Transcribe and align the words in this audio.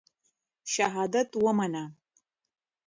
شهادت 0.73 1.29
ومنه. 1.43 1.83